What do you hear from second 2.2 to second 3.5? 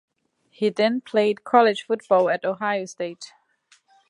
at Ohio State.